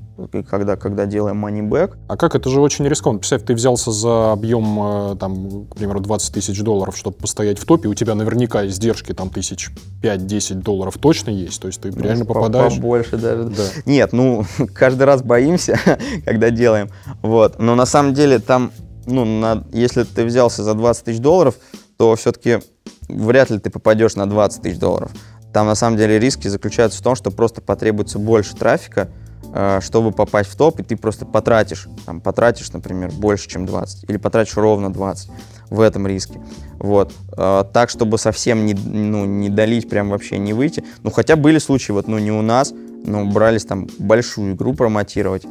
[0.49, 1.97] когда, когда делаем money back.
[2.09, 2.35] А как?
[2.35, 3.21] Это же очень рискованно.
[3.21, 7.67] Представь, ты взялся за объем, э, там, к примеру, 20 тысяч долларов, чтобы постоять в
[7.67, 9.71] топе, у тебя наверняка издержки там тысяч
[10.03, 12.75] 5-10 долларов точно есть, то есть ты ну, реально попадаешь...
[12.75, 13.45] Побольше даже.
[13.45, 13.65] Да.
[13.85, 15.79] Нет, ну, каждый раз боимся,
[16.25, 16.89] когда делаем,
[17.23, 17.61] вот.
[17.61, 18.73] Но на самом деле там
[19.07, 21.55] ну, на, если ты взялся за 20 тысяч долларов,
[21.97, 22.61] то все-таки
[23.09, 25.11] вряд ли ты попадешь на 20 тысяч долларов.
[25.53, 29.09] Там на самом деле риски заключаются в том, что просто потребуется больше трафика,
[29.55, 34.09] э, чтобы попасть в топ, и ты просто потратишь, там, потратишь, например, больше, чем 20,
[34.09, 35.31] или потратишь ровно 20
[35.71, 36.41] в этом риске.
[36.79, 37.13] Вот.
[37.37, 40.85] Э, так, чтобы совсем не, ну, не долить, прям вообще не выйти.
[41.03, 42.73] Ну, хотя были случаи, вот, ну, не у нас,
[43.05, 45.45] но брались там большую игру промотировать,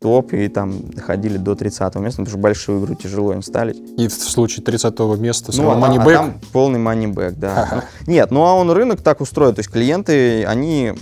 [0.00, 3.72] топ и там доходили до 30 места, потому что большую игру тяжело им стали.
[3.72, 7.84] И в случае 30 места ну, а, а там полный манибэк, да.
[8.06, 10.94] Нет, ну а он рынок так устроен, то есть клиенты, они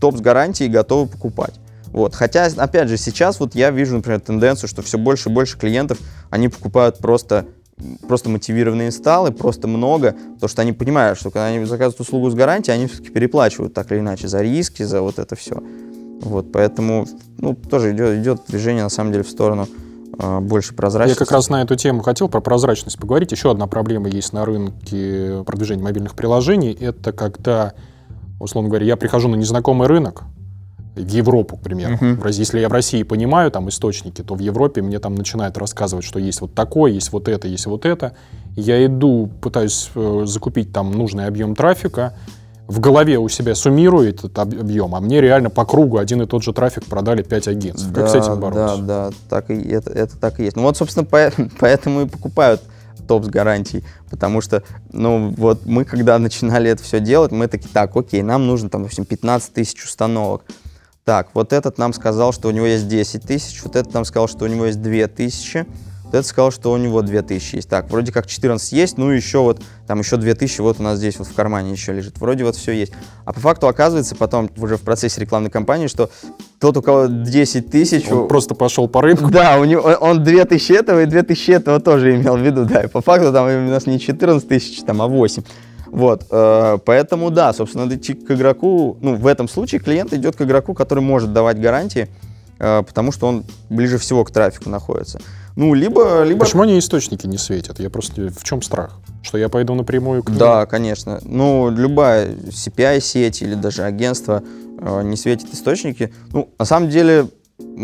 [0.00, 1.54] топ с гарантией готовы покупать.
[1.92, 2.14] Вот.
[2.14, 5.98] Хотя, опять же, сейчас вот я вижу, например, тенденцию, что все больше и больше клиентов,
[6.30, 7.46] они покупают просто
[8.06, 12.34] просто мотивированные инсталлы, просто много, потому что они понимают, что когда они заказывают услугу с
[12.34, 15.62] гарантией, они все-таки переплачивают так или иначе за риски, за вот это все.
[16.20, 17.06] Вот, поэтому
[17.38, 19.66] ну, тоже идет, идет движение, на самом деле, в сторону
[20.18, 21.20] э, больше прозрачности.
[21.20, 23.32] Я как раз на эту тему хотел про прозрачность поговорить.
[23.32, 26.76] Еще одна проблема есть на рынке продвижения мобильных приложений.
[26.80, 27.72] Это когда,
[28.38, 30.24] условно говоря, я прихожу на незнакомый рынок,
[30.94, 31.96] в Европу, к примеру.
[32.00, 32.32] Uh-huh.
[32.32, 36.18] Если я в России понимаю там источники, то в Европе мне там начинают рассказывать, что
[36.18, 38.14] есть вот такое, есть вот это, есть вот это.
[38.56, 42.14] Я иду, пытаюсь э, закупить там нужный объем трафика,
[42.70, 46.44] в голове у себя суммирует этот объем, а мне реально по кругу один и тот
[46.44, 47.90] же трафик продали 5 агентств.
[47.90, 48.76] Да, как с этим бороться?
[48.76, 50.54] Да, да, так и, это, это так и есть.
[50.54, 52.62] Ну вот, собственно, по, поэтому и покупают
[53.08, 57.70] топ с гарантией, потому что, ну, вот мы, когда начинали это все делать, мы такие,
[57.72, 60.44] так, окей, нам нужно, там, допустим, 15 тысяч установок.
[61.04, 64.28] Так, вот этот нам сказал, что у него есть 10 тысяч, вот этот нам сказал,
[64.28, 65.66] что у него есть 2 тысячи,
[66.18, 67.68] вот сказал, что у него 2000 есть.
[67.68, 71.18] Так, вроде как 14 есть, ну еще вот, там еще 2000 вот у нас здесь
[71.18, 72.18] вот в кармане еще лежит.
[72.18, 72.92] Вроде вот все есть.
[73.24, 76.10] А по факту оказывается потом уже в процессе рекламной кампании, что
[76.58, 78.10] тот, у кого 10 тысяч...
[78.10, 79.30] Он просто пошел по рынку.
[79.30, 82.82] Да, у него, он 2000 этого и 2000 этого тоже имел в виду, да.
[82.82, 85.42] И по факту там у нас не 14 тысяч, там, а 8.
[85.90, 90.36] Вот, э, поэтому да, собственно, надо идти к игроку, ну, в этом случае клиент идет
[90.36, 92.08] к игроку, который может давать гарантии,
[92.60, 95.20] э, потому что он ближе всего к трафику находится.
[95.56, 96.40] Ну, либо, либо...
[96.40, 97.80] Почему они источники не светят?
[97.80, 98.30] Я просто...
[98.30, 98.98] В чем страх?
[99.22, 100.38] Что я пойду напрямую к ним?
[100.38, 101.20] Да, конечно.
[101.22, 104.42] Ну, любая CPI-сеть или даже агентство
[104.78, 106.12] э, не светит источники.
[106.32, 107.26] Ну, на самом деле,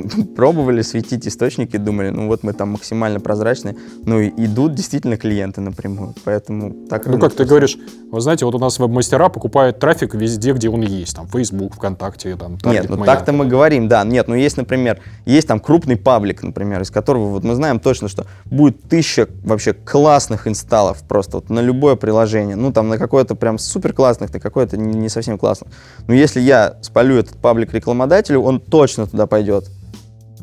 [0.36, 5.60] пробовали светить источники, думали, ну вот мы там максимально прозрачные, ну и идут действительно клиенты
[5.60, 7.06] напрямую, поэтому так...
[7.06, 7.78] Ну как ты говоришь,
[8.10, 12.36] вы знаете, вот у нас веб-мастера покупают трафик везде, где он есть, там Facebook, ВКонтакте,
[12.36, 16.42] там Нет, ну так-то мы говорим, да, нет, ну есть, например, есть там крупный паблик,
[16.42, 21.50] например, из которого вот мы знаем точно, что будет тысяча вообще классных инсталлов просто вот
[21.50, 25.72] на любое приложение, ну там на какое-то прям супер классных, на какое-то не совсем классных.
[26.06, 29.68] Но если я спалю этот паблик рекламодателю, он точно туда пойдет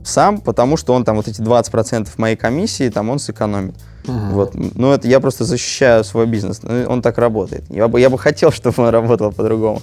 [0.03, 3.75] сам, потому что он там вот эти 20% моей комиссии, там он сэкономит.
[4.07, 4.17] Угу.
[4.31, 4.51] Вот.
[4.55, 6.61] Ну, это я просто защищаю свой бизнес.
[6.63, 7.63] Ну, он так работает.
[7.69, 9.81] Я бы, я бы хотел, чтобы он работал по-другому.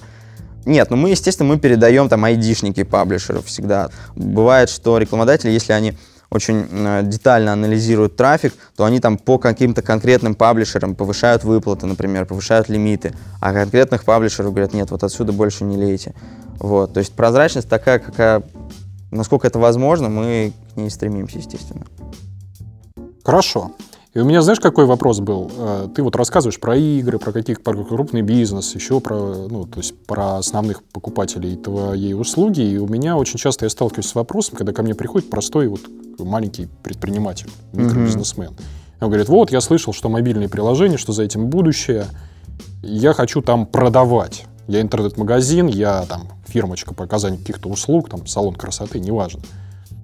[0.66, 3.88] Нет, ну мы, естественно, мы передаем там айдишники паблишеров всегда.
[4.14, 5.96] Бывает, что рекламодатели, если они
[6.30, 12.26] очень э, детально анализируют трафик, то они там по каким-то конкретным паблишерам повышают выплаты, например,
[12.26, 16.14] повышают лимиты, а конкретных паблишеров говорят, нет, вот отсюда больше не лейте.
[16.58, 18.42] Вот, то есть прозрачность такая, какая
[19.10, 21.86] Насколько это возможно, мы к ней стремимся, естественно.
[23.24, 23.72] Хорошо.
[24.12, 25.52] И у меня, знаешь, какой вопрос был?
[25.56, 29.78] Э, ты вот рассказываешь про игры, про каких про крупный бизнес, еще про, ну, то
[29.78, 32.60] есть про основных покупателей твоей услуги.
[32.60, 35.82] И у меня очень часто я сталкиваюсь с вопросом, когда ко мне приходит простой вот
[36.18, 38.50] маленький предприниматель, микробизнесмен.
[38.50, 39.04] Mm-hmm.
[39.04, 42.06] Он говорит, вот, я слышал, что мобильные приложения, что за этим будущее.
[42.82, 44.44] Я хочу там продавать.
[44.70, 49.42] Я интернет-магазин, я там фирмочка по оказанию каких-то услуг, там салон красоты, неважно.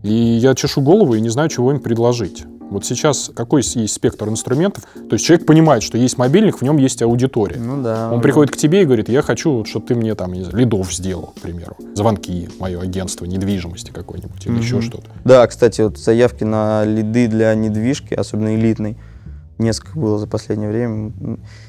[0.03, 2.43] И я чешу голову и не знаю, чего им предложить.
[2.69, 4.83] Вот сейчас какой есть спектр инструментов?
[4.95, 7.61] То есть человек понимает, что есть мобильник, в нем есть аудитория.
[7.61, 8.11] Ну да.
[8.11, 8.23] Он да.
[8.23, 11.77] приходит к тебе и говорит, я хочу, чтобы ты мне там лидов сделал, к примеру.
[11.95, 14.59] Звонки, мое агентство недвижимости какой-нибудь или mm-hmm.
[14.59, 15.07] еще что-то.
[15.25, 18.97] Да, кстати, вот заявки на лиды для недвижки, особенно элитной,
[19.59, 21.13] несколько было за последнее время.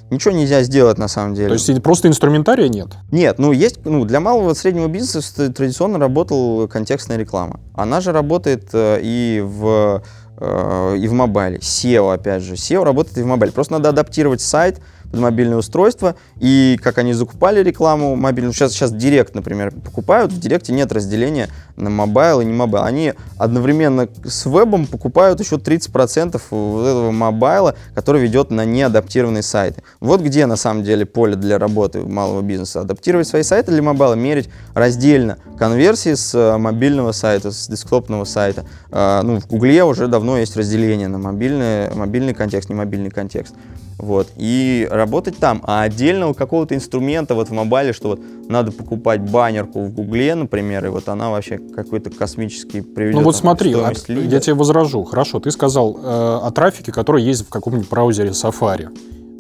[0.09, 1.49] Ничего нельзя сделать на самом деле.
[1.49, 2.95] То есть просто инструментария нет?
[3.11, 7.59] Нет, ну есть, ну для малого и среднего бизнеса традиционно работала контекстная реклама.
[7.75, 10.01] Она же работает э, и в
[10.39, 11.57] Э, и в мобайле.
[11.57, 12.53] SEO, опять же.
[12.53, 13.51] SEO работает и в мобайле.
[13.51, 14.79] Просто надо адаптировать сайт
[15.11, 16.15] под мобильное устройство.
[16.39, 21.49] И как они закупали рекламу мобильную, сейчас, сейчас Директ, например, покупают, в Директе нет разделения
[21.75, 22.83] на мобайл и не мобайл.
[22.83, 29.83] Они одновременно с вебом покупают еще 30% вот этого мобайла, который ведет на неадаптированные сайты.
[29.99, 32.81] Вот где на самом деле поле для работы малого бизнеса.
[32.81, 38.65] Адаптировать свои сайты для мобайла, мерить раздельно конверсии с э, мобильного сайта, с десктопного сайта.
[38.91, 43.55] А, ну, в Гугле уже давно есть разделение на мобильный, мобильный контекст, не мобильный контекст.
[43.97, 45.61] Вот, и работать там.
[45.63, 50.85] А отдельного какого-то инструмента вот в мобайле, что вот надо покупать баннерку в Гугле, например,
[50.85, 53.15] и вот она вообще какой-то космический приведет.
[53.15, 55.03] Ну вот смотри, а, я тебе возражу.
[55.03, 58.89] Хорошо, ты сказал э, о трафике, который есть в каком-нибудь браузере Safari.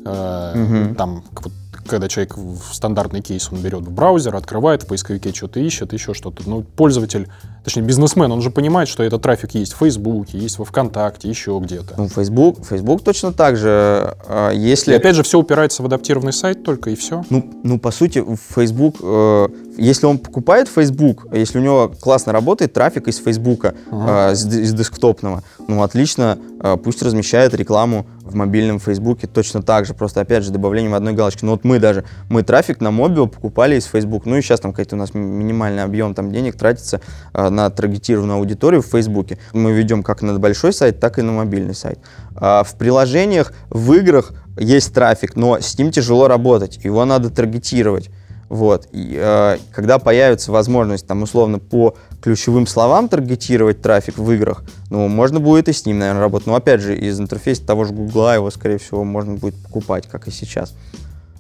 [0.05, 0.95] Э, угу.
[0.95, 1.51] Там вот
[1.87, 6.13] когда человек в стандартный кейс он берет в браузер, открывает, в поисковике что-то ищет, еще
[6.13, 6.43] что-то.
[6.45, 7.27] Ну, пользователь,
[7.63, 11.59] точнее, бизнесмен, он же понимает, что этот трафик есть в Фейсбуке, есть во ВКонтакте, еще
[11.61, 11.95] где-то.
[11.97, 14.15] Ну, Facebook, Facebook точно так же.
[14.27, 14.93] А, если...
[14.93, 17.23] И опять же, все упирается в адаптированный сайт только, и все.
[17.29, 18.23] Ну, ну по сути,
[18.55, 19.47] Facebook, э,
[19.77, 24.31] если он покупает Facebook, если у него классно работает трафик из Facebook, ага.
[24.31, 29.85] э, из, из десктопного, ну, отлично, э, пусть размещает рекламу в мобильном Фейсбуке точно так
[29.85, 31.45] же, просто опять же добавлением одной галочки.
[31.45, 34.71] Ну вот мы даже, мы трафик на мобил покупали из Facebook, ну и сейчас там
[34.71, 37.01] какой-то у нас минимальный объем там денег тратится
[37.33, 39.37] э, на таргетированную аудиторию в Фейсбуке.
[39.53, 41.99] Мы ведем как на большой сайт, так и на мобильный сайт.
[42.35, 48.09] А в приложениях, в играх есть трафик, но с ним тяжело работать, его надо таргетировать.
[48.49, 48.87] Вот.
[48.91, 55.07] И, э, когда появится возможность, там, условно, по ключевым словам таргетировать трафик в играх, ну,
[55.07, 56.47] можно будет и с ним, наверное, работать.
[56.47, 60.27] Но, опять же, из интерфейса того же Гугла его, скорее всего, можно будет покупать, как
[60.27, 60.73] и сейчас.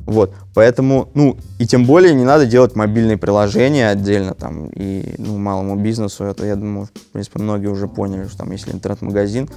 [0.07, 5.37] Вот, поэтому, ну, и тем более не надо делать мобильные приложения отдельно там, и, ну,
[5.37, 9.49] малому бизнесу, это, я думаю, в принципе, многие уже поняли, что там, если интернет-магазин,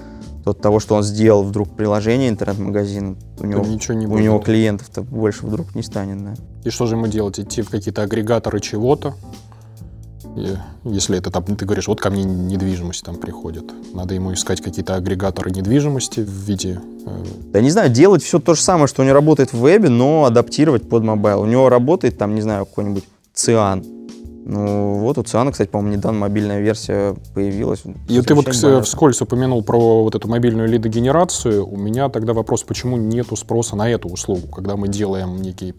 [0.42, 4.40] то от того, что он сделал вдруг приложение интернет-магазин, у него, ничего не у него
[4.40, 6.35] клиентов-то больше вдруг не станет, да.
[6.64, 7.38] И что же ему делать?
[7.38, 9.14] Идти в какие-то агрегаторы чего-то?
[10.36, 14.60] И если это там, ты говоришь, вот ко мне недвижимость там приходит, надо ему искать
[14.60, 16.80] какие-то агрегаторы недвижимости в виде...
[17.06, 17.24] Э...
[17.52, 20.24] Да не знаю, делать все то же самое, что у него работает в вебе, но
[20.24, 21.42] адаптировать под мобайл.
[21.42, 23.84] У него работает там, не знаю, какой-нибудь Циан,
[24.44, 27.82] ну, вот у Циана, кстати, по-моему, недавно мобильная версия появилась.
[28.08, 28.82] И ты вот понятно.
[28.82, 31.66] вскользь упомянул про вот эту мобильную лидогенерацию.
[31.66, 35.74] У меня тогда вопрос, почему нету спроса на эту услугу, когда мы делаем некие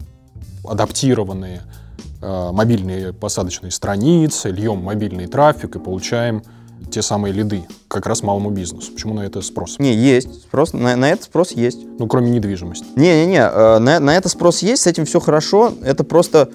[0.64, 1.81] адаптированные э,
[2.22, 6.42] мобильные посадочные страницы, льем мобильный трафик и получаем
[6.90, 8.92] те самые лиды, как раз малому бизнесу.
[8.92, 9.78] Почему на это спрос?
[9.78, 10.42] Не, есть.
[10.42, 11.78] Спрос, на, на это спрос есть.
[11.98, 12.86] Ну, кроме недвижимости.
[12.96, 15.72] Не-не-не, э, на, на это спрос есть, с этим все хорошо.
[15.82, 16.50] Это просто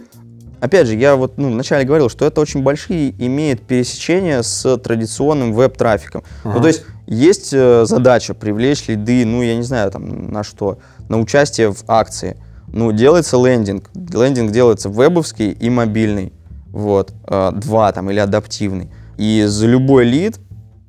[0.59, 5.53] Опять же, я вот ну, вначале говорил, что это очень большие имеет пересечения с традиционным
[5.53, 6.23] веб-трафиком.
[6.43, 6.55] Ага.
[6.55, 10.79] Ну, то есть есть э, задача привлечь лиды, ну, я не знаю, там, на что,
[11.09, 12.37] на участие в акции.
[12.67, 13.89] Ну, делается лендинг.
[13.95, 16.33] Лендинг делается вебовский и мобильный.
[16.67, 18.91] Вот, э, два там, или адаптивный.
[19.17, 20.39] И за любой лид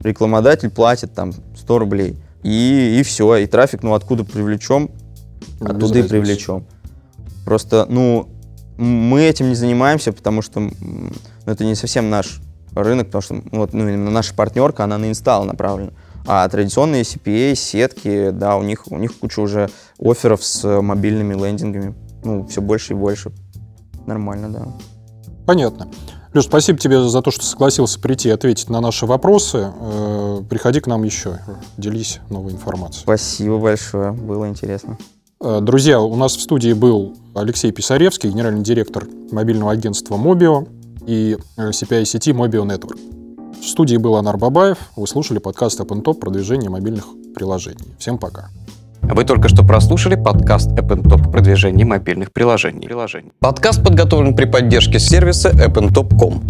[0.00, 2.16] рекламодатель платит там 100 рублей.
[2.42, 4.90] И, и все, и трафик, ну, откуда привлечем,
[5.60, 6.66] оттуда и привлечем.
[7.44, 8.28] Просто, ну,
[8.76, 10.72] мы этим не занимаемся, потому что ну,
[11.46, 12.40] это не совсем наш
[12.74, 15.92] рынок, потому что вот, ну, именно наша партнерка, она на инсталл направлена.
[16.30, 21.94] А традиционные CPA, сетки, да, у них, у них куча уже офферов с мобильными лендингами.
[22.22, 23.32] Ну, все больше и больше.
[24.06, 24.66] Нормально, да.
[25.46, 25.88] Понятно.
[26.34, 29.72] Леш, спасибо тебе за то, что согласился прийти и ответить на наши вопросы.
[29.80, 31.38] Э, приходи к нам еще,
[31.78, 33.05] делись новой информацией.
[33.05, 34.98] Спасибо большое, было интересно.
[35.40, 40.68] Э, друзья, у нас в студии был Алексей Писаревский, генеральный директор мобильного агентства Mobio
[41.07, 43.17] и CPI сети Mobio Network.
[43.61, 44.78] В студии был Анар Бабаев.
[44.96, 47.94] Вы слушали подкаст Open Top продвижение мобильных приложений.
[47.98, 48.50] Всем пока.
[49.02, 52.86] Вы только что прослушали подкаст App Top продвижение мобильных приложений.
[53.40, 56.42] Подкаст подготовлен при поддержке сервиса appntop.com.